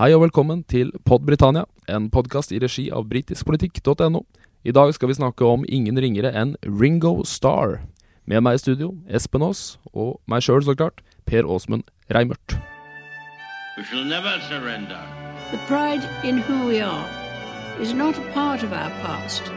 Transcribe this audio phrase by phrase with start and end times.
[0.00, 4.22] Hei og velkommen til Pod Britannia, en podkast i regi av britiskpolitikk.no.
[4.64, 7.82] I dag skal vi snakke om ingen ringere enn Ringo Starr.
[8.24, 11.84] Med meg i studio, Espen Aas, og meg sjøl, så klart, Per Åsmund
[12.16, 12.56] Reimert.
[13.76, 15.02] We shall never surrender.
[15.52, 17.04] The pride in who we are
[17.78, 19.52] is not a part of our past.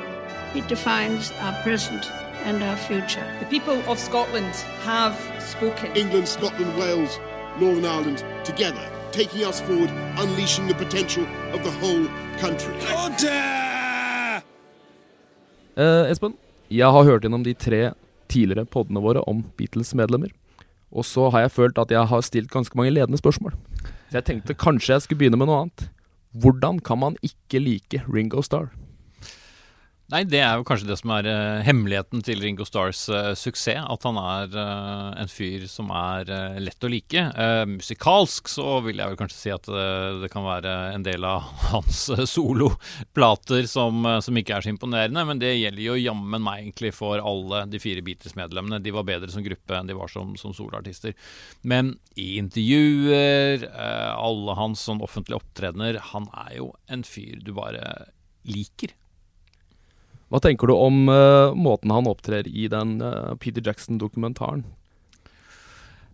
[0.60, 2.12] It defines our present
[2.44, 3.24] and our future.
[3.40, 5.96] The people of Scotland have spoken.
[5.96, 7.18] England, Scotland, Wales,
[7.62, 8.84] Northern Ireland together,
[9.14, 12.08] taking us forward, unleashing the potential of the whole
[12.42, 12.74] country.
[15.78, 16.34] Eh, Espen,
[16.70, 17.94] jeg har hørt gjennom de tre
[18.30, 20.34] tidligere podene våre om Beatles-medlemmer.
[20.94, 23.56] Og så har jeg følt at jeg har stilt ganske mange ledende spørsmål.
[24.10, 25.88] Så jeg tenkte kanskje jeg skulle begynne med noe annet.
[26.34, 28.70] Hvordan kan man ikke like Ringo Starr?
[30.12, 33.86] Nei, det er jo kanskje det som er eh, hemmeligheten til Ringo Stars eh, suksess.
[33.88, 37.22] At han er eh, en fyr som er eh, lett å like.
[37.32, 41.24] Eh, musikalsk så vil jeg vel kanskje si at eh, det kan være en del
[41.24, 45.24] av hans soloplater som, som ikke er så imponerende.
[45.30, 48.82] Men det gjelder jo jammen meg egentlig for alle de fire Beatles-medlemmene.
[48.84, 51.16] De var bedre som gruppe enn de var som, som soloartister.
[51.64, 58.12] Men i intervjuer, alle hans sånn offentlige opptredener Han er jo en fyr du bare
[58.44, 58.92] liker.
[60.34, 64.64] Hva tenker du om uh, måten han opptrer i den uh, Peter Jackson-dokumentaren?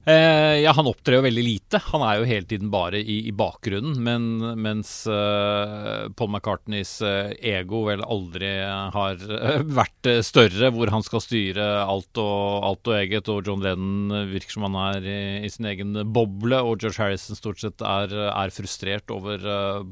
[0.09, 1.79] Eh, ja, han opptrer jo veldig lite.
[1.91, 3.97] Han er jo hele tiden bare i, i bakgrunnen.
[4.01, 4.23] Men,
[4.57, 8.49] mens eh, Paul McCartneys eh, ego vel aldri
[8.95, 13.61] har eh, vært større, hvor han skal styre alt og, alt og eget, og John
[13.65, 17.83] Lennon virker som han er i, i sin egen boble, og George Harrison stort sett
[17.85, 19.45] er, er frustrert over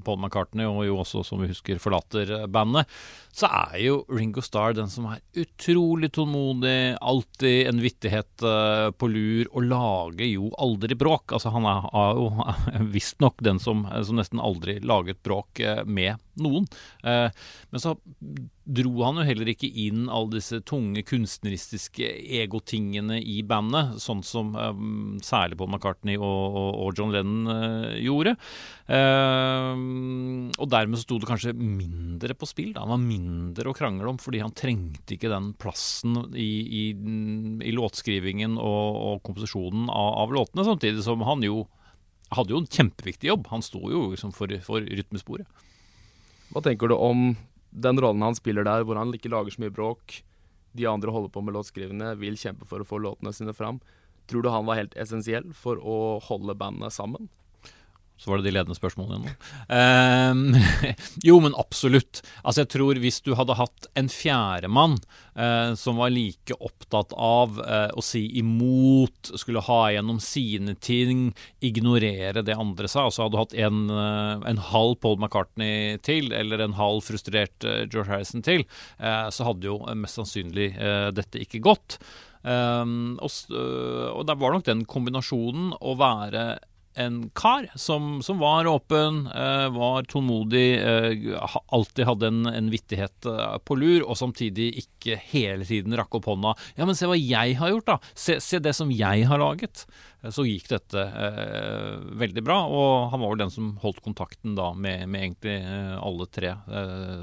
[0.08, 2.90] Paul McCartney, og jo også, som vi husker, forlater bandet,
[3.38, 9.10] så er jo Ringo Starr den som er utrolig tålmodig, alltid en vittighet eh, på
[9.14, 11.36] lur, og lager jo aldri bråk.
[11.38, 16.18] Altså Han er, er jo visstnok den som, som nesten aldri laget bråk eh, med
[16.42, 16.66] noen.
[17.06, 17.30] Eh,
[17.70, 17.94] men så
[18.68, 22.08] dro han jo heller ikke inn alle disse tunge kunstneristiske
[22.42, 27.96] egotingene i bandet, sånn som um, særlig Paul McCartney og, og, og John Lennon uh,
[28.04, 28.36] gjorde.
[28.92, 32.74] Uh, og dermed sto det kanskje mindre på spill.
[32.76, 32.84] Da.
[32.84, 36.52] Han var mindre å krangle om, fordi han trengte ikke den plassen i,
[36.84, 36.86] i,
[37.64, 41.64] i låtskrivingen og, og komposisjonen av, av låtene, samtidig som han jo
[42.36, 43.48] hadde jo en kjempeviktig jobb.
[43.54, 45.48] Han sto jo liksom for, for rytmesporet.
[46.52, 47.30] Hva tenker du om
[47.78, 50.22] den rollen han spiller der, hvor han ikke lager så mye bråk?
[50.78, 53.80] De andre holder på med låtskrivende, vil kjempe for å få låtene sine fram.
[54.28, 57.30] Tror du han var helt essensiell for å holde bandet sammen?
[58.18, 59.34] Så var det de ledende spørsmålene nå.
[59.70, 60.96] Eh,
[61.30, 62.24] jo, men absolutt.
[62.42, 64.96] Altså, jeg tror hvis du hadde hatt en fjerdemann
[65.38, 71.28] eh, som var like opptatt av eh, å si imot, skulle ha igjennom sine ting,
[71.62, 76.32] ignorere det andre sa, altså hadde du hatt en, eh, en halv Paul McCartney til,
[76.34, 78.66] eller en halv frustrert eh, George Harrison til,
[78.98, 80.72] eh, så hadde jo mest sannsynlig
[81.14, 82.00] dette ikke gått.
[82.48, 86.44] Um, og, og det var nok den kombinasjonen å være
[86.98, 93.28] en kar som, som var åpen, eh, var tålmodig, eh, alltid hadde en, en vittighet
[93.30, 96.56] eh, på lur, og samtidig ikke hele tiden rakk opp hånda.
[96.80, 97.98] Ja, men se hva jeg har gjort, da!
[98.18, 99.86] Se, se det som jeg har laget!
[100.24, 104.56] Eh, Så gikk dette eh, veldig bra, og han var vel den som holdt kontakten
[104.58, 106.56] da med, med egentlig eh, alle tre,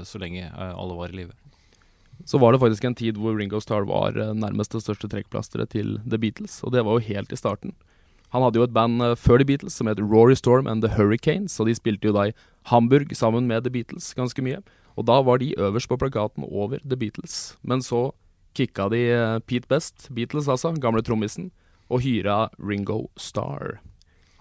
[0.07, 1.35] så lenge alle var i live.
[2.25, 5.97] Så var det faktisk en tid hvor Ringo Starr var nærmest det største trekkplasteret til
[6.07, 7.75] The Beatles, og det var jo helt i starten.
[8.35, 10.91] Han hadde jo et band eh, før The Beatles som het Rory Storm and The
[10.97, 12.35] Hurricanes, og de spilte jo da i
[12.67, 14.59] Hamburg sammen med The Beatles ganske mye.
[14.99, 17.55] Og da var de øverst på plakaten over The Beatles.
[17.63, 18.09] Men så
[18.55, 21.53] kicka de eh, Pete Best, Beatles altså, gamle trommisen,
[21.87, 23.79] og hyra Ringo Starr.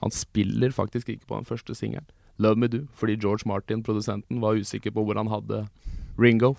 [0.03, 2.11] Han spiller faktisk ikke på den første singelen,
[2.43, 5.69] Love Me Do, fordi George Martin, produsenten, var usikker på hvor han hadde
[6.21, 6.55] Ringo.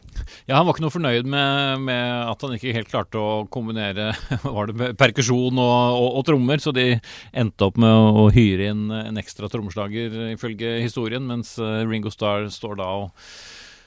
[0.50, 4.12] Ja, Han var ikke noe fornøyd med, med at han ikke helt klarte å kombinere
[4.58, 6.88] var det perkusjon og, og, og trommer, så de
[7.32, 12.12] endte opp med å, å hyre inn en ekstra trommeslager, ifølge historien, mens eh, Ringo
[12.14, 13.30] Starr står da og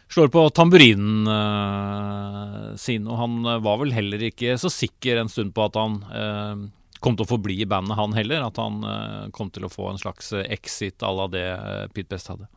[0.09, 3.07] slår på tamburinen eh, sin.
[3.09, 6.67] Og han eh, var vel heller ikke så sikker en stund på at han eh,
[7.05, 8.47] kom til å forbli i bandet, han heller.
[8.49, 11.49] At han eh, kom til å få en slags exit à la det
[11.95, 12.49] Pete Best hadde.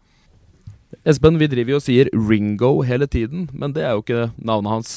[1.02, 4.70] Espen, vi driver jo og sier Ringo hele tiden, men det er jo ikke navnet
[4.70, 4.92] hans.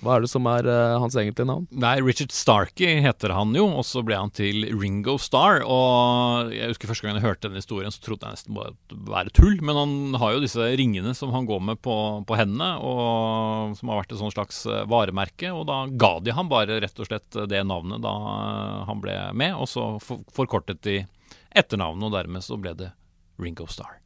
[0.00, 1.64] Hva er det som er uh, hans egentlige navn?
[1.76, 5.60] Nei, Richard Starkey heter han jo, og så ble han til Ringo Starr.
[5.66, 8.94] Og jeg husker første gang jeg hørte denne historien, så trodde jeg nesten bare at
[8.94, 9.58] det var tull.
[9.58, 11.96] Men han har jo disse ringene som han går med på,
[12.30, 15.52] på hendene, og som har vært et sånt slags eh, varemerke.
[15.52, 19.18] Og da ga de ham bare rett og slett det navnet da eh, han ble
[19.36, 21.02] med, og så forkortet de
[21.50, 22.94] etternavnet, og dermed så ble det
[23.42, 24.00] Ringo Starr.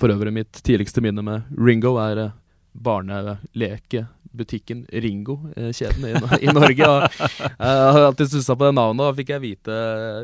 [0.00, 2.32] For øvrig, mitt tidligste minne med Ringo er eh,
[2.74, 6.88] barnelekebutikken Ringo-kjeden i, i Norge.
[6.88, 9.74] Og jeg har alltid stussa på det navnet, og fikk jeg vite,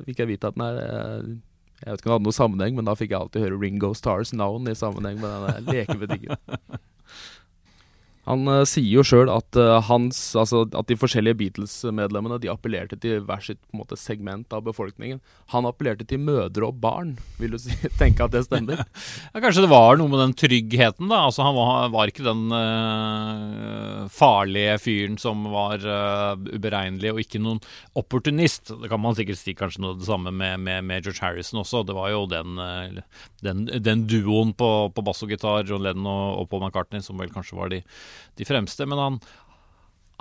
[0.09, 1.21] fikk jeg vite at den er eh,
[1.81, 3.91] Jeg vet ikke om det hadde noe sammenheng, men da fikk jeg alltid høre Ringo
[3.97, 6.33] Stars navn i sammenheng med denne lekebutikken.
[8.29, 13.23] Han uh, sier jo sjøl at, uh, altså, at de forskjellige Beatles-medlemmene de appellerte til
[13.25, 15.23] hver sitt måte, segment av befolkningen.
[15.55, 17.15] Han appellerte til mødre og barn.
[17.41, 18.83] Vil du si, tenke at det stemmer?
[19.33, 21.09] ja, kanskje det var noe med den tryggheten.
[21.09, 27.41] da, altså Han var, var ikke den uh, farlige fyren som var uberegnelig, og ikke
[27.41, 27.63] noen
[27.97, 28.75] opportunist.
[28.83, 31.83] Det kan man sikkert si kanskje noe det samme med, med, med George Harrison også.
[31.89, 32.61] Det var jo den,
[33.45, 37.19] den, den duoen på, på bass og gitar, John Lennon og, og Paul McCartney, som
[37.21, 37.81] vel kanskje var de
[38.39, 38.87] de fremste.
[38.89, 39.19] Men han,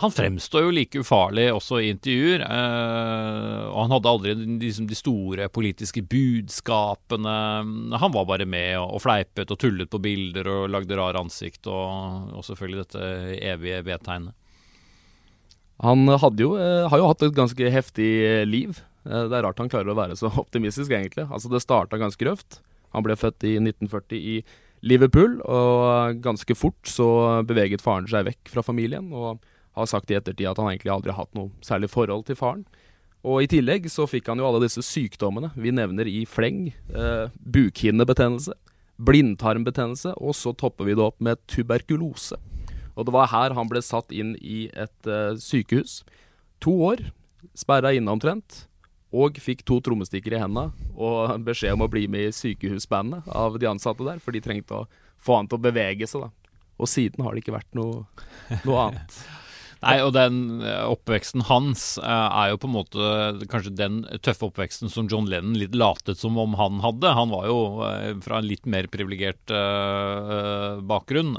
[0.03, 2.43] han fremstår jo like ufarlig også i intervjuer.
[2.45, 7.37] Eh, og han hadde aldri liksom, de store politiske budskapene.
[7.99, 11.65] Han var bare med og, og, fleipet og tullet på bilder og lagde rare ansikt.
[11.67, 13.09] Og, og selvfølgelig dette
[13.53, 14.35] evige vedtegnet.
[15.79, 16.03] Han
[16.35, 18.11] jo, eh, har jo hatt et ganske heftig
[18.47, 18.81] liv.
[19.07, 21.27] Eh, det er rart han klarer å være så optimistisk, egentlig.
[21.29, 22.61] Altså, det starta ganske røft.
[22.95, 24.39] Han ble født i 1940 i
[24.81, 27.09] Liverpool, og ganske fort så
[27.47, 29.41] beveget faren seg vekk fra familien, og
[29.75, 32.63] har sagt i ettertid at han egentlig aldri har hatt noe særlig forhold til faren.
[33.27, 36.69] Og i tillegg så fikk han jo alle disse sykdommene vi nevner i fleng.
[36.87, 38.55] Eh, bukhinnebetennelse,
[38.99, 42.39] blindtarmbetennelse, og så topper vi det opp med tuberkulose.
[42.95, 46.01] Og det var her han ble satt inn i et eh, sykehus.
[46.63, 47.09] To år,
[47.55, 48.65] sperra inne omtrent
[49.09, 53.57] og fikk to trommestikker i hendene og beskjed om å bli med i sykehusbandet av
[53.59, 54.87] de ansatte der, for de trengte å
[55.19, 56.27] få han til å bevege seg.
[56.27, 56.55] da.
[56.79, 58.05] Og siden har det ikke vært noe,
[58.63, 59.21] noe annet.
[59.79, 64.49] Nei, og den eh, oppveksten hans uh, er jo på en måte kanskje den tøffe
[64.49, 67.13] oppveksten som John Lennon litt latet som om han hadde.
[67.15, 69.37] Han var jo uh, fra en litt mer privilegert
[70.89, 71.31] bakgrunn.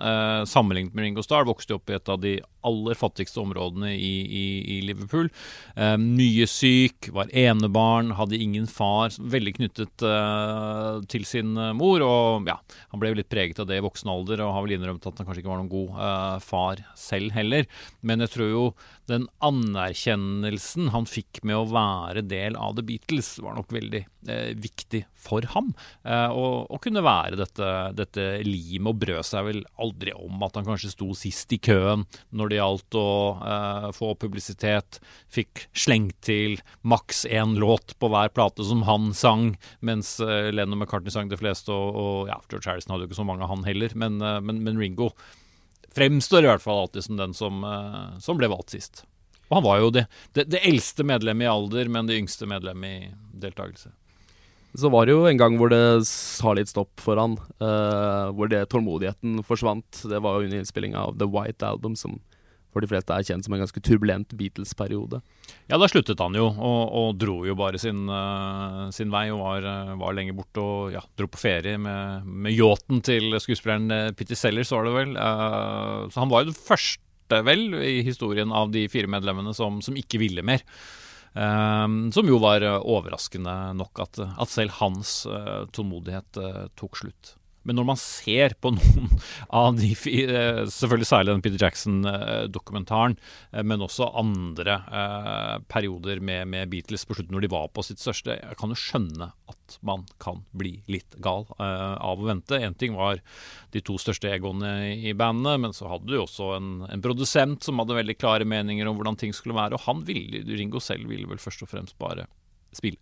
[0.48, 2.32] sammenlignet med Ringo Starr vokste opp i et av de
[2.66, 4.44] aller fattigste områdene i, i,
[4.74, 5.28] i Liverpool.
[6.00, 9.14] mye syk, var enebarn, hadde ingen far.
[9.20, 10.04] Veldig knyttet
[11.12, 12.04] til sin mor.
[12.04, 12.58] Og ja,
[12.92, 15.20] han ble jo litt preget av det i voksen alder, og har vel innrømt at
[15.20, 17.68] han kanskje ikke var noen god far selv heller.
[18.02, 18.64] Men jeg jeg tror jo
[19.10, 24.52] den anerkjennelsen han fikk med å være del av The Beatles, var nok veldig eh,
[24.54, 25.72] viktig for ham.
[26.06, 30.68] Eh, å kunne være dette, dette limet, og brød seg vel aldri om at han
[30.68, 33.10] kanskje sto sist i køen når det gjaldt å
[33.42, 35.00] eh, få publisitet.
[35.32, 40.78] Fikk slengt til maks én låt på hver plate som han sang, mens eh, Lennon
[40.78, 43.66] McCartney sang de fleste, og, og ja, George Harrison hadde jo ikke så mange, han
[43.66, 43.98] heller.
[43.98, 45.10] men, eh, men, men Ringo
[45.94, 49.04] fremstår i hvert fall alltid som den som, uh, som ble valgt sist.
[49.50, 50.04] Og han var jo det,
[50.36, 53.90] det, det, eldste medlemmet i alder, men det yngste medlemmet i deltakelse.
[54.78, 58.50] Så var det jo en gang hvor det sa litt stopp for han, uh, hvor
[58.50, 60.04] det tålmodigheten forsvant.
[60.06, 62.20] Det var jo under innspillinga av The White Album, som
[62.70, 65.20] for de fleste er kjent som en ganske turbulent Beatles-periode.
[65.70, 69.42] Ja, da sluttet han jo, og, og dro jo bare sin, uh, sin vei og
[69.42, 73.90] var, uh, var lenge borte og ja, dro på ferie med, med yachten til skuespilleren
[74.14, 75.16] Pitty Peter Sellers, var det vel.
[75.18, 79.82] Uh, så han var jo den første, vel, i historien av de fire medlemmene som,
[79.84, 80.64] som ikke ville mer.
[81.30, 85.20] Um, som jo var overraskende nok at, at selv hans
[85.76, 86.40] tålmodighet
[86.78, 87.36] tok slutt.
[87.70, 89.10] Men når man ser på noen
[89.54, 93.14] av de fire, Selvfølgelig særlig den Peter Jackson-dokumentaren,
[93.54, 97.84] eh, men også andre eh, perioder med, med, Beatles på slutten når de var på
[97.86, 98.34] sitt største.
[98.40, 102.58] Jeg kan jo skjønne at man kan bli litt gal av å vente.
[102.58, 103.20] Én ting var
[103.70, 107.78] de to største egoene i bandene, men så hadde du også en, en, produsent som
[107.78, 109.78] hadde veldig klare meninger om hvordan ting skulle være.
[109.78, 112.26] Og han ville, Ringo selv ville vel først og fremst bare
[112.74, 112.98] spille.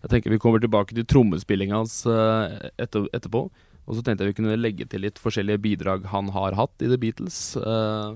[0.00, 3.48] Jeg tenker Vi kommer tilbake til trommespillinga hans uh, etter, etterpå.
[3.88, 6.90] Og så tenkte jeg vi kunne legge til litt forskjellige bidrag han har hatt i
[6.90, 7.38] The Beatles.
[7.58, 8.14] Uh,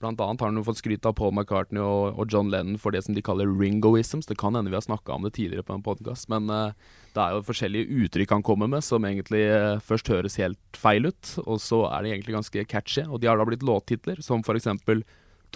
[0.00, 3.16] blant annet har han fått skryt av Paul McCartney og, John Lennon for det som
[3.16, 4.28] de kaller ringoisms.
[4.28, 6.76] Det kan hende vi har snakka om det tidligere på en podkast, men uh,
[7.16, 9.44] det er jo forskjellige uttrykk han kommer med som egentlig
[9.84, 13.06] først høres helt feil ut, og så er de egentlig ganske catchy.
[13.08, 15.02] Og de har da blitt låttitler, som eksempel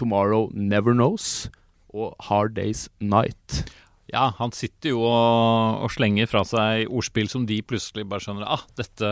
[0.01, 1.51] Tomorrow Never Knows
[1.93, 3.63] og Hard Days Night.
[4.11, 8.43] Ja, han sitter jo og, og, slenger fra seg ordspill som de plutselig bare skjønner
[8.43, 9.11] ah, dette,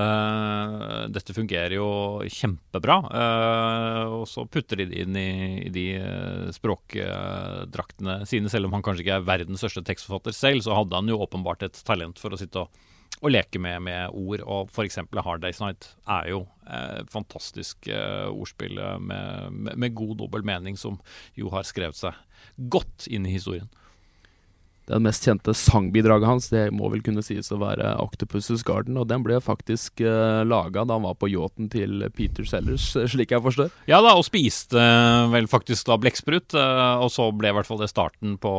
[1.16, 1.88] dette fungerer jo
[2.28, 2.98] kjempebra.
[3.08, 5.32] Uh, og så putter de det inn i,
[5.70, 8.52] i de uh, språkdraktene sine.
[8.52, 11.64] Selv om han kanskje ikke er verdens største tekstforfatter selv, så hadde han jo åpenbart
[11.70, 12.86] et talent for å sitte og,
[13.24, 14.44] og leke med, med ord.
[14.44, 15.00] Og f.eks.
[15.16, 20.76] Hard Day's Night er jo eh, fantastisk eh, ordspill med, med, med god dobbel mening,
[20.80, 21.00] som
[21.40, 22.20] jo har skrevet seg
[22.68, 23.72] godt inn i historien.
[24.90, 28.98] Det mest kjente sangbidraget hans det må vel kunne sies å være 'Octopus's Garden'.
[29.00, 33.36] Og den ble faktisk uh, laga da han var på yachten til Peter Sellers, slik
[33.36, 33.70] jeg forstår.
[33.90, 34.82] Ja da, og spiste
[35.34, 36.58] vel faktisk da blekksprut.
[36.58, 38.56] og så ble i hvert fall det starten på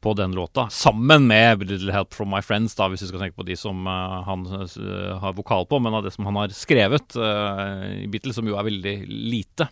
[0.00, 3.36] på den låta, sammen med 'Little Help From My Friends', da, hvis vi skal tenke
[3.36, 6.54] på de som uh, han uh, har vokal på, men av det som han har
[6.54, 9.66] skrevet uh, i Beatles, som jo er veldig lite,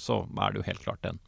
[0.00, 1.20] så er det jo helt klart den.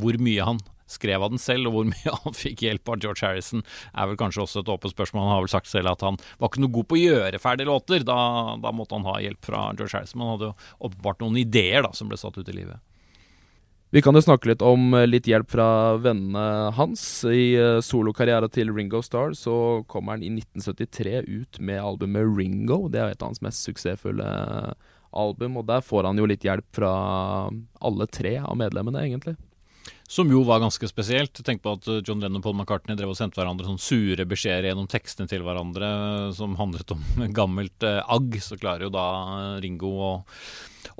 [0.00, 0.60] Hvor mye han
[0.94, 4.20] skrev av den selv, og hvor mye han fikk hjelp av George Harrison, er vel
[4.20, 5.26] kanskje også et åpent spørsmål.
[5.26, 7.70] Han har vel sagt selv at han var ikke noe god på å gjøre ferdige
[7.70, 8.06] låter.
[8.06, 8.18] Da,
[8.62, 10.20] da måtte han ha hjelp fra George Harrison.
[10.20, 12.82] Men han hadde jo åpenbart noen ideer da, som ble satt ut i livet.
[13.94, 17.02] Vi kan jo snakke litt om eh, litt hjelp fra vennene hans.
[17.30, 22.88] I uh, solokarrieren til Ringo Starr så kommer han i 1973 ut med albumet Ringo.
[22.90, 26.42] Det er et av hans mest suksessfulle eh, album, og der får han jo litt
[26.42, 26.90] hjelp fra
[27.86, 29.36] alle tre av medlemmene, egentlig.
[30.08, 31.38] Som jo var ganske spesielt.
[31.46, 34.68] Tenk på at John Lennon og Paul McCartney drev og sendte hverandre sånn sure beskjeder
[34.68, 35.88] gjennom tekstene til hverandre
[36.36, 37.02] som handlet om
[37.38, 38.36] gammelt eh, agg.
[38.44, 39.06] Så klarer jo da
[39.64, 40.12] Ringo å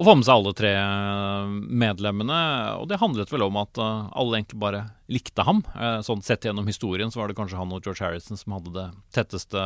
[0.00, 0.72] få med seg alle tre
[1.84, 2.40] medlemmene.
[2.80, 5.60] Og det handlet vel om at alle egentlig bare likte ham.
[5.76, 8.72] Uh, sånn Sett gjennom historien så var det kanskje han og George Harrison som hadde
[8.72, 9.64] det tetteste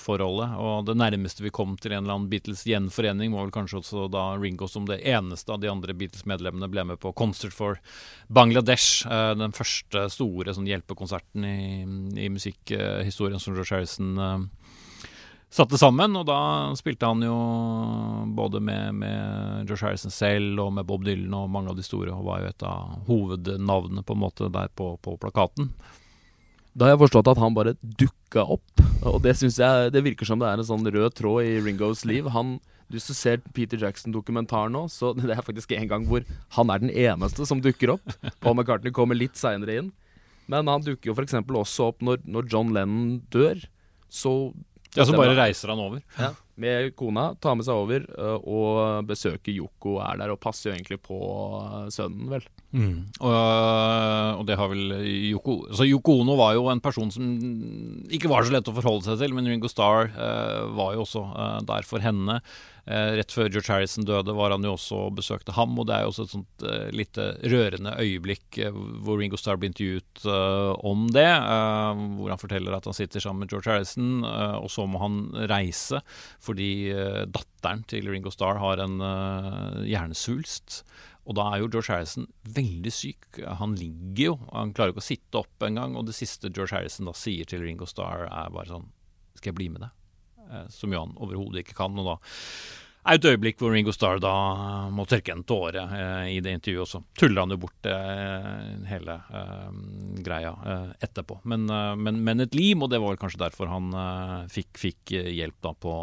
[0.00, 0.56] forholdet.
[0.60, 4.26] Og det nærmeste vi kom til en eller annen Beatles-gjenforening, var vel kanskje også da
[4.40, 7.80] Ringo som det eneste av de andre Beatles-medlemmene ble med på Concert for
[8.28, 9.06] Bangladesh.
[9.08, 11.60] Uh, den første store sånn, hjelpekonserten i,
[12.26, 14.48] i musikkhistorien som George Harrison
[15.50, 16.16] satte sammen.
[16.16, 16.40] Og da
[16.78, 17.36] spilte han jo
[18.36, 22.14] både med, med Josh Harrison selv og med Bob Dylan og mange av de store,
[22.14, 25.72] og var jo et av hovednavnene på en måte der på, på plakaten.
[26.70, 30.28] Da har jeg forstått at han bare dukka opp, og det syns jeg Det virker
[30.28, 32.28] som det er en sånn rød tråd i Ringos liv.
[32.30, 32.60] Han,
[32.92, 36.22] hvis du ser Peter Jackson-dokumentaren nå, så det er faktisk en gang hvor
[36.56, 38.14] han er den eneste som dukker opp.
[38.38, 39.90] Paul McCartney kommer litt seinere inn.
[40.50, 41.36] Men han dukker jo f.eks.
[41.42, 43.60] også opp når, når John Lennon dør.
[44.10, 44.52] Så
[44.96, 46.00] ja, Så bare reiser han over?
[46.18, 47.30] Ja, med kona.
[47.40, 51.20] Tar med seg over uh, og besøker Yoko, er der og passer jo egentlig på
[51.20, 52.46] uh, sønnen, vel.
[52.70, 53.10] Mm.
[53.18, 53.32] Og,
[54.38, 57.24] og, det har vel Yoko Så Yoko Ono var jo en person som
[58.06, 61.24] ikke var så lett å forholde seg til, men Ringo Starr eh, var jo også
[61.66, 62.38] der for henne.
[62.86, 65.74] Eh, rett før George Harrison døde, var han jo også og besøkte ham.
[65.82, 66.64] Og det er jo også et sånt
[66.94, 70.24] lite rørende øyeblikk hvor Ringo Starr blir intervjuet
[70.86, 71.26] om det.
[71.26, 76.02] hvor han forteller at han sitter sammen med George Harrison, og så må han reise
[76.40, 76.88] fordi
[77.28, 78.96] datteren til Ringo Starr har en
[79.84, 80.80] hjernesvulst.
[81.28, 82.24] Og da er jo George Harrison
[82.56, 83.42] veldig syk.
[83.60, 85.98] Han ligger jo, han klarer ikke å sitte opp engang.
[86.00, 88.88] Og det siste George Harrison da sier til Ringo Starr, er bare sånn
[89.36, 89.92] Skal jeg bli med deg?
[90.68, 91.98] som jo han overhodet ikke kan.
[92.00, 92.16] Og da
[93.00, 94.32] er et øyeblikk hvor Ringo Starr da
[94.92, 98.76] må tørke en tåre eh, i det intervjuet, og så tuller han jo bort eh,
[98.90, 99.70] hele eh,
[100.26, 101.40] greia eh, etterpå.
[101.48, 105.14] Men, eh, men, men, et lim, og det var kanskje derfor han eh, fikk, fikk,
[105.16, 105.94] hjelp da på,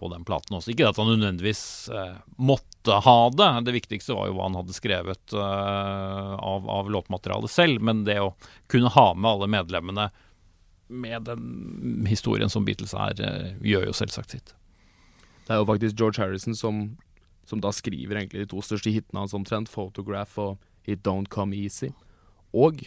[0.00, 0.74] på, den platen også.
[0.74, 1.62] Ikke at han nødvendigvis
[2.36, 7.82] måtte ha det, det viktigste var jo hva han hadde skrevet av, av låtmaterialet selv,
[7.84, 8.32] men det å
[8.70, 10.10] kunne ha med alle medlemmene
[10.88, 13.18] med den historien som Beatles er,
[13.60, 14.54] gjør jo selvsagt sitt.
[15.48, 16.80] Det er jo faktisk George Harrison som,
[17.48, 21.56] som da skriver egentlig de to største hitene hans omtrent, 'Photograph' og 'It Don't Come
[21.56, 21.94] Easy'.
[22.52, 22.84] Og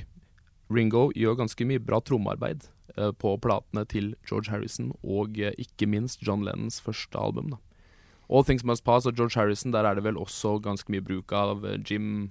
[0.69, 5.89] Ringo gjør ganske mye bra trommearbeid eh, på platene til George Harrison, og eh, ikke
[5.89, 7.49] minst John Lennons første album.
[7.49, 7.57] da.
[8.29, 11.33] All Things Must Pass og George Harrison, der er det vel også ganske mye bruk
[11.33, 12.29] av eh, Jim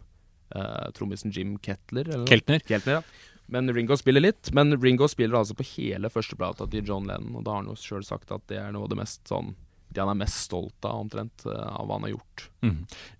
[0.55, 2.07] eh, Trommisen Jim Kettler?
[2.07, 2.63] Eller Keltner.
[2.67, 3.03] Keltner ja.
[3.51, 4.53] Men Ringo spiller litt.
[4.55, 7.75] Men Ringo spiller altså på hele førsteplata til John Lennon, og da har han jo
[7.75, 9.57] sjøl sagt at det er noe av det mest sånn
[9.91, 12.45] det han er mest stolt av, omtrent, eh, av hva han har gjort.
[12.63, 12.77] Mm.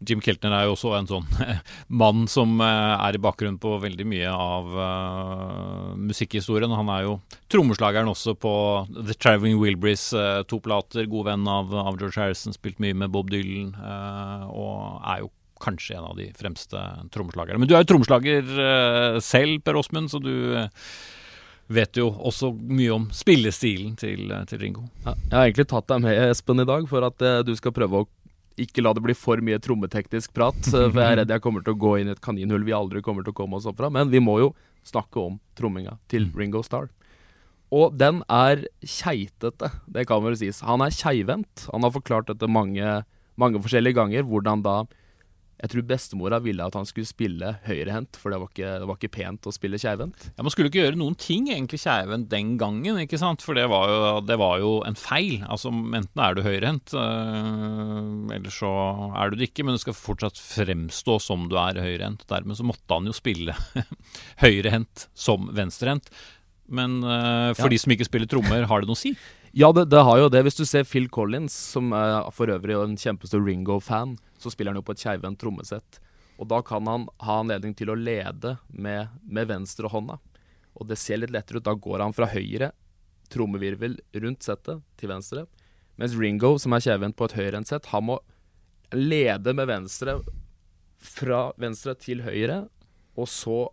[0.07, 1.27] Jim Keltner er jo også en sånn
[2.03, 6.71] mann som uh, er i bakgrunnen på veldig mye av uh, musikkhistorien.
[6.79, 7.19] Han er jo
[7.51, 8.55] trommeslageren også på
[8.95, 11.09] The Traveling Wilburys, uh, to plater.
[11.11, 13.75] God venn av, av, George Harrison, spilt mye med Bob Dylan,
[14.51, 16.81] og er jo kanskje en av de fremste
[17.13, 17.61] trommeslagerne.
[17.61, 20.33] Men du er jo trommeslager selv, Per Åsmund, så du
[21.71, 24.87] vet jo også mye om spillestilen til, til Ringo.
[25.05, 27.75] Ja, jeg har egentlig tatt deg med, Espen, i dag for at uh, du skal
[27.77, 28.09] prøve å
[28.61, 30.59] ikke la det bli for mye trommeteknisk prat.
[30.73, 32.75] Uh, for jeg er redd jeg kommer til å gå inn i et kaninhull vi
[32.77, 33.93] aldri kommer til å komme oss opp fra.
[33.93, 34.51] Men vi må jo
[34.87, 36.35] snakke om tromminga til mm.
[36.41, 36.91] Ringo Starr.
[37.71, 40.59] Og den er keitete, det kan vel sies.
[40.67, 41.69] Han er keivhendt.
[41.71, 42.97] Han har forklart dette mange,
[43.39, 44.81] mange forskjellige ganger, hvordan da
[45.61, 48.97] Jeg tror bestemora ville at han skulle spille høyrehendt, for det var ikke, det var
[48.97, 50.31] ikke pent å spille keivhendt.
[50.39, 53.45] Ja, Man skulle ikke gjøre noen ting egentlig keivhendt den gangen, ikke sant?
[53.45, 55.43] For det var, jo, det var jo en feil.
[55.53, 58.71] Altså Enten er du høyrehendt, øh, eller så
[59.21, 62.25] er du det ikke, men du skal fortsatt fremstå som du er høyrehendt.
[62.31, 63.53] Dermed så måtte han jo spille
[64.45, 66.09] høyrehendt som venstrehendt.
[66.71, 67.73] Men øh, for Ja.
[67.75, 69.13] de som ikke spiller trommer, har det noe å si?
[69.53, 70.45] Ja, det, det har jo det.
[70.47, 74.79] Hvis du ser Phil Collins, som er for øvrig en kjempestor Ringo-fan, så spiller han
[74.79, 75.99] jo på et keivhendt trommesett.
[76.39, 80.21] Og da kan han ha anledning til å lede med, med venstrehånda.
[80.79, 81.67] Og det ser litt lettere ut.
[81.67, 82.71] Da går han fra høyre,
[83.31, 85.45] trommevirvel rundt settet, til venstre.
[85.99, 88.21] Mens Ringo, som er keivhendt på et høyrehendt sett, han må
[88.95, 90.21] lede med venstre
[91.01, 92.63] fra venstre til høyre,
[93.19, 93.65] og så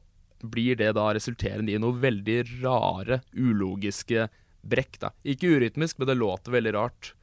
[0.42, 4.28] blir det da resulterende i noe veldig rare, ulogiske
[4.70, 5.14] brekk, da.
[5.28, 7.14] Ikke urytmisk, men det låter veldig rart.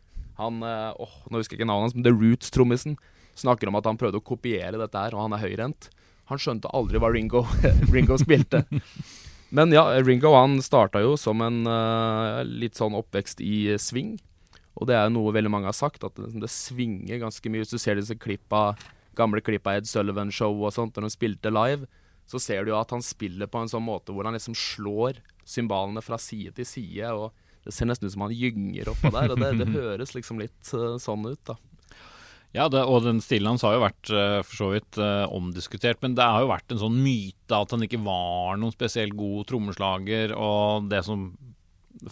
[0.40, 2.96] Han eh, åh, nå husker jeg ikke navnet hans, men The Roots-trommisen
[3.38, 5.90] snakker om at han prøvde å kopiere dette her, og han er høyrehendt.
[6.30, 7.44] Han skjønte aldri hva Ringo,
[7.94, 8.64] Ringo spilte.
[9.54, 14.16] Men ja, Ringo han starta jo som en uh, litt sånn oppvekst i swing.
[14.74, 17.62] Og det er noe veldig mange har sagt, at det, det svinger ganske mye.
[17.62, 18.72] Hvis du ser disse klippa,
[19.14, 21.86] gamle klippa Ed Sullivan-show og sånt, når de spilte live,
[22.26, 25.20] så ser du jo at han spiller på en sånn måte hvor han liksom slår
[25.48, 27.12] cymbalene fra side til side.
[27.12, 27.32] og
[27.64, 30.74] Det ser nesten ut som han gynger oppå der, og det, det høres liksom litt
[30.74, 31.58] uh, sånn ut, da.
[32.54, 35.98] Ja, det, og den stilen hans har jo vært eh, for så vidt eh, omdiskutert,
[36.04, 39.48] men det har jo vært en sånn myte at han ikke var noen spesielt god
[39.50, 41.32] trommeslager, og det som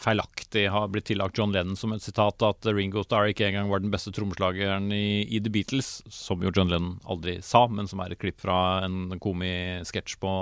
[0.01, 3.83] feilaktig har blitt tillagt John Lennon som et sitat, at Ringo Starr ikke engang var
[3.83, 8.03] den beste trommeslageren i, i The Beatles, som jo John Lennon aldri sa, men som
[8.03, 10.33] er et klipp fra en komisketsj på,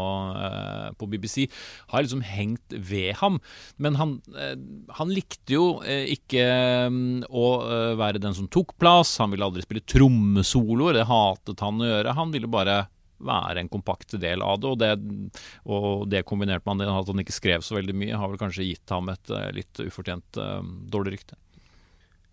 [0.41, 1.49] eh, på BBC,
[1.93, 3.41] har liksom hengt ved ham.
[3.77, 4.57] Men han, eh,
[5.01, 6.47] han likte jo eh, ikke
[6.93, 11.65] mm, å eh, være den som tok plass, han ville aldri spille trommesoloer, det hatet
[11.65, 12.17] han å gjøre.
[12.19, 12.83] Han ville bare
[13.21, 17.37] være en kompakt del av det, og det, og det kombinert med at han ikke
[17.37, 20.61] skrev så veldig mye, har vel kanskje gitt ham et eh, litt ufortjent eh,
[20.93, 21.39] dårlig rykte.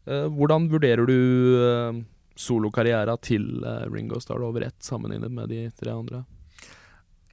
[0.08, 2.06] Eh, hvordan vurderer du
[2.38, 6.22] solokarriera til Ringo Starr over ett, sammenlignet med de tre andre?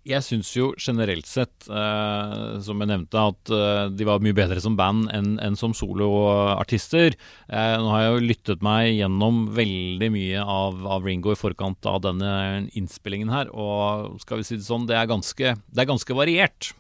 [0.05, 4.61] Jeg syns jo generelt sett, eh, som jeg nevnte, at eh, de var mye bedre
[4.61, 7.17] som band enn enn som soloartister.
[7.49, 11.89] Eh, nå har jeg jo lyttet meg gjennom veldig mye av, av Ringo i forkant
[11.89, 12.35] av denne
[12.77, 16.75] innspillingen her, og skal vi si det sånn, det er ganske, det er ganske variert.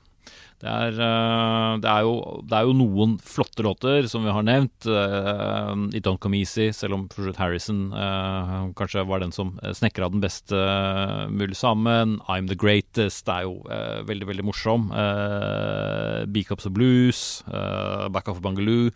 [0.64, 2.12] Det er, eh, det, er jo,
[2.48, 4.86] det er jo noen flotte låter, som vi har nevnt.
[4.88, 7.02] Uh, It Don't Come Easy, selv om
[7.36, 12.16] Harrison uh, kanskje var den som snekra den beste uh, mulig sammen.
[12.32, 13.60] I'm The Greatest er jo
[14.08, 14.88] veldig, veldig morsom.
[14.88, 18.88] Uh, Beak Ups of Blues, uh, Back Off Bangaloo.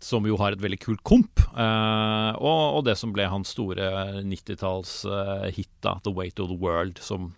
[0.00, 1.42] Som jo har et veldig kult komp.
[1.58, 7.32] og, og det som ble hans store 90-tallshit, da, The Weight of the World, som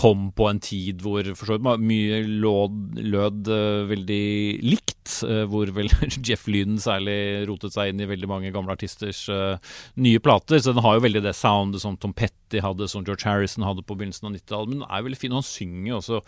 [0.00, 4.24] kom på en tid hvor for så vidt mye låd, lød uh, veldig
[4.64, 4.96] likt.
[5.26, 5.88] Uh, hvor vel
[6.26, 7.16] Jeff Lynn særlig
[7.48, 10.60] rotet seg inn i veldig mange gamle artisters eh, nye plater.
[10.60, 13.84] Så den har jo veldig det soundet som Tom Petty hadde, som George Harrison hadde
[13.86, 14.70] på begynnelsen av 90-tallet.
[14.70, 16.20] Men den er veldig fin, og han synger også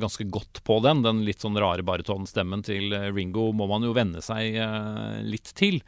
[0.00, 1.02] ganske godt på den.
[1.04, 4.56] Den litt sånn rare baritonstemmen til Ringo må man jo venne seg
[5.26, 5.82] litt til.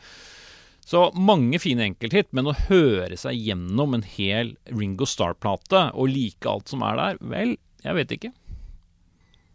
[0.88, 6.48] Så mange fine enkelthit, men å høre seg gjennom en hel Ringo Starr-plate og like
[6.48, 8.31] alt som er der, vel, jeg vet ikke.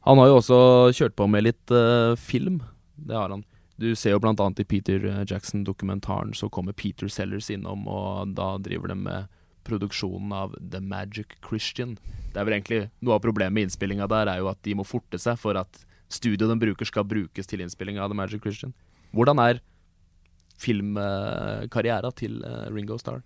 [0.05, 0.59] Han har jo også
[0.93, 2.59] kjørt på med litt uh, film.
[3.01, 3.41] Det har han.
[3.81, 8.53] Du ser jo annet i Peter eh, Jackson-dokumentaren så kommer Peter Sellers innom, og da
[8.61, 9.31] driver de med
[9.65, 11.97] produksjonen av The Magic Christian.
[12.31, 14.85] Det er vel egentlig Noe av problemet med innspillinga der er jo at de må
[14.85, 15.81] forte seg for at
[16.13, 18.75] studioet de bruker, skal brukes til innspillinga av The Magic Christian.
[19.17, 19.63] Hvordan er
[20.61, 23.23] filmkarriera til eh, Ringo Starr?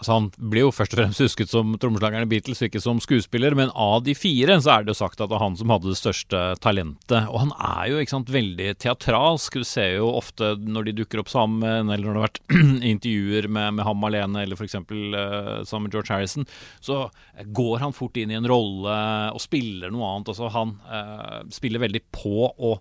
[0.00, 3.52] Altså Han blir jo først og fremst husket som trommeslageren i Beatles, ikke som skuespiller.
[3.56, 5.90] Men av de fire så er det jo sagt at det er han som hadde
[5.90, 7.28] det største talentet.
[7.28, 9.60] Og han er jo ikke sant, veldig teatralsk.
[9.60, 12.40] Du ser jo ofte når de dukker opp sammen, eller når det har vært
[12.94, 14.78] intervjuer med, med ham alene, eller f.eks.
[14.80, 16.48] Uh, sammen med George Harrison,
[16.80, 17.02] så
[17.52, 18.96] går han fort inn i en rolle
[19.36, 20.32] og spiller noe annet.
[20.32, 22.80] Altså Han uh, spiller veldig på og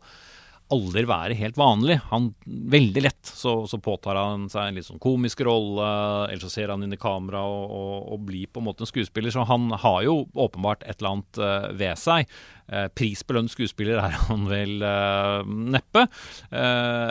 [0.73, 1.99] aldri være helt vanlig.
[2.11, 5.89] Han, veldig lett så, så påtar han seg en litt sånn komisk rolle,
[6.29, 8.91] eller så ser han inn i kamera og, og, og blir på en måte en
[8.91, 9.33] skuespiller.
[9.33, 12.29] Så han har jo åpenbart et eller annet uh, ved seg.
[12.69, 16.05] Uh, prisbelønnet skuespiller er han vel uh, neppe.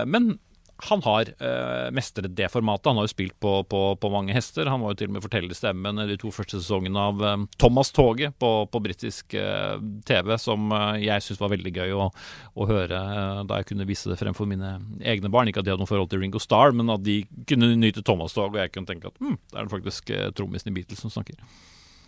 [0.08, 0.36] men
[0.78, 2.86] han har uh, mestret det formatet.
[2.86, 4.68] Han har jo spilt på, på, på, mange hester.
[4.70, 7.90] Han var jo til og med fortellerstemmen i de to første sesongene av um, Thomas
[7.94, 12.08] Toget på, på britisk uh, TV, som uh, jeg syntes var veldig gøy å,
[12.54, 13.00] å høre
[13.48, 15.50] da jeg kunne vise det fremfor mine egne barn.
[15.50, 18.36] Ikke at de hadde noe forhold til Ringo Starr, men at de kunne nyte Thomas
[18.36, 21.10] Tog, og jeg kunne tenke at hm, det er det faktisk trommisen i Beatles som
[21.10, 21.40] snakker.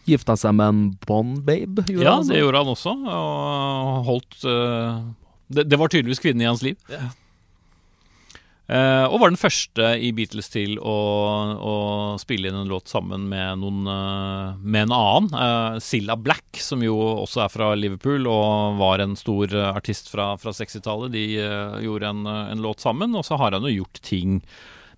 [0.07, 1.89] Gifta seg med en Bond-babe?
[1.91, 2.95] Ja, det gjorde han også.
[2.95, 4.39] Og holdt
[5.51, 6.79] det, det, var tydeligvis kvinnen i hans liv.
[6.87, 7.11] Yeah.
[8.71, 10.99] Uh, og var den første i Beatles til å,
[11.59, 11.73] å,
[12.23, 15.81] spille inn en låt sammen med, noen, uh, med en annen.
[15.83, 20.55] Silla Black, som jo også er fra Liverpool og var en stor artist fra, fra
[20.55, 21.11] 60-tallet.
[21.17, 21.25] De
[21.83, 24.39] gjorde en, en, låt sammen, og så har han jo gjort ting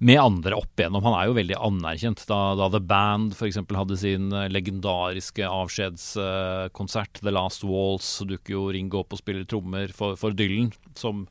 [0.02, 1.06] med andre opp igjennom.
[1.06, 2.26] Han er jo veldig anerkjent.
[2.28, 3.62] Da, da The Band f.eks.
[3.72, 10.18] hadde sin legendariske avskjedskonsert, The Last Walls, dukker jo Ringo opp og spiller trommer for,
[10.20, 10.74] for Dylan.
[10.98, 11.24] som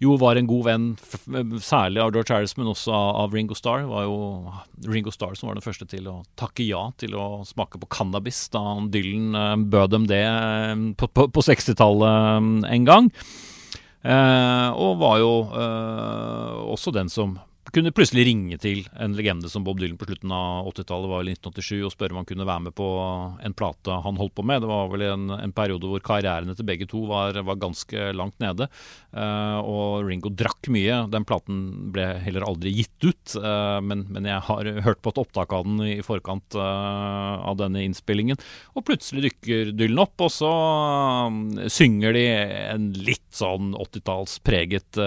[0.00, 0.86] jo var en god venn,
[1.60, 3.82] særlig av George Harris, men også av Ringo Starr.
[3.84, 4.16] Det var jo
[4.88, 8.46] Ringo Starr som var den første til å takke ja til å smake på cannabis
[8.54, 13.12] da Dylan uh, bød dem det uh, på, på, på 60-tallet um, en gang.
[14.00, 15.32] Eh, og var jo
[16.72, 17.34] også den som
[17.74, 21.32] kunne plutselig ringe til en legende som Bob Dylan på slutten av 80-tallet var vel
[21.32, 22.88] 1987 og spørre om han kunne være med på
[23.46, 24.62] en plate han holdt på med.
[24.62, 28.38] Det var vel en, en periode hvor karrierene til begge to var, var ganske langt
[28.42, 28.68] nede.
[29.10, 31.00] Uh, og Ringo drakk mye.
[31.10, 35.20] Den platen ble heller aldri gitt ut, uh, men, men, jeg har hørt på et
[35.22, 38.38] opptak av den i forkant uh, av denne innspillingen.
[38.78, 40.52] Og plutselig dykker Dylan opp, og så
[41.70, 44.98] synger de en litt sånn 80-tallspreget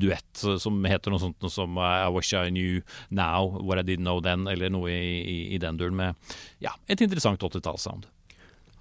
[0.00, 3.86] duett som heter noe sånt noe som som I Wish I Knew Now What I
[3.86, 6.14] Didn't Know Then, eller noe i, i, i den duren med
[6.62, 8.06] ja, et interessant 80-tallssound.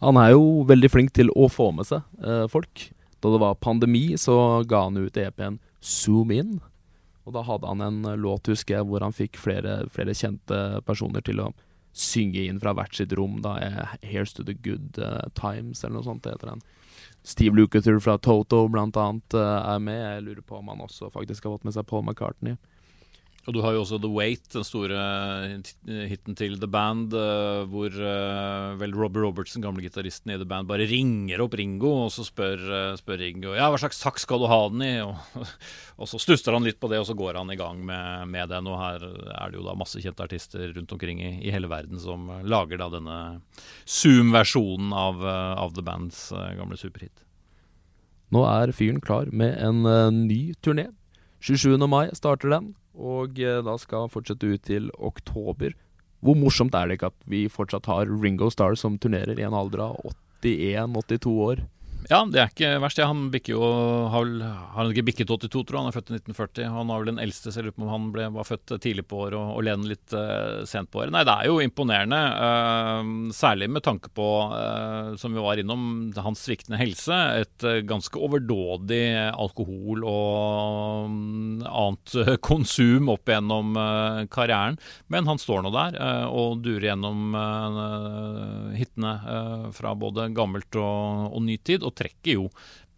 [0.03, 2.89] Han er jo veldig flink til å få med seg eh, folk.
[3.23, 6.57] Da det var pandemi, så ga han ut EP-en Zoom In.
[7.25, 11.25] Og da hadde han en låt, husker jeg, hvor han fikk flere, flere kjente personer
[11.25, 11.53] til å
[11.95, 13.39] synge inn fra hvert sitt rom.
[13.41, 16.61] da er 'Here's to the good uh, times', eller noe sånt heter den.
[17.23, 19.97] Steve Lukather fra Toto blant annet er med.
[19.97, 22.57] Jeg lurer på om han også faktisk har fått med seg Paul McCartney.
[23.45, 24.97] Og du har jo også The Wait, den store
[26.09, 27.93] hiten til The Band, uh, hvor
[28.79, 32.63] vel Robert Robertson, gamle gitaristen i The Band, bare ringer opp Ringo, og så spør,
[32.97, 34.93] spør Ringo ja, hva slags saks skal du ha den i?
[35.05, 35.13] Og,
[36.01, 38.49] og, så stusser han litt på det, og så går han i gang med, med
[38.51, 38.67] den.
[38.67, 42.01] Og her er det jo da masse kjente artister rundt omkring i, i hele verden
[42.01, 43.19] som lager da denne
[43.85, 46.27] Zoom-versjonen av, av, The Bands
[46.57, 47.23] gamle superhit.
[48.35, 49.85] Nå er fyren klar med en
[50.25, 50.89] ny turné.
[51.45, 51.77] 27.
[51.87, 52.73] mai starter den.
[52.95, 55.75] Og eh, da skal han fortsette ut til oktober.
[56.25, 59.55] Hvor morsomt er det ikke at vi fortsatt har Ringo Starr som turnerer i en
[59.57, 61.65] alder av 81-82 år?
[62.05, 62.99] Ja, det er ikke verst.
[63.01, 63.67] Ja, han bikker jo
[64.13, 65.81] har, har han ikke bikket 82, tror jeg.
[65.81, 66.67] Han er født i 1940.
[66.75, 69.55] Han var vel den eldste, på om han ble, var født tidlig på året og,
[69.57, 71.13] og Len litt uh, sent på året.
[71.15, 72.19] Nei, det er jo imponerende.
[72.37, 75.87] Uh, særlig med tanke på, uh, som vi var innom,
[76.27, 77.17] hans sviktende helse.
[77.41, 79.01] Et ganske overdådig
[79.33, 83.73] alkohol og um, annet konsum opp gjennom
[84.29, 84.77] karrieren.
[85.09, 85.97] Men han står nå der
[86.29, 87.33] og durer gjennom
[88.75, 89.13] hitene
[89.75, 91.81] fra både gammelt og, og ny tid.
[91.81, 92.47] og trekker jo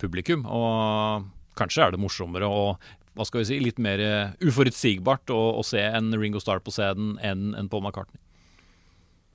[0.01, 0.45] publikum.
[0.45, 2.77] Og kanskje er det morsommere og
[3.17, 4.01] hva skal vi si, litt mer
[4.45, 8.21] uforutsigbart å, å se en Ringo Starr på scenen enn en Paul McCartney.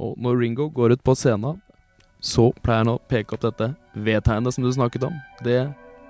[0.02, 1.58] Og når Ringo går ut på scenen,
[2.22, 5.18] så pleier han å peke opp dette V-tegnet som du snakket om.
[5.42, 5.64] Det,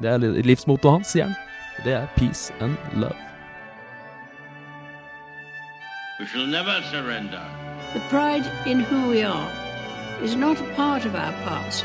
[0.04, 1.36] det er livsmottoet hans, sier han.
[1.86, 3.16] Det er peace and love.
[6.20, 7.42] We shall never surrender.
[7.94, 9.50] The pride in who we are
[10.22, 11.84] is not a part of our past.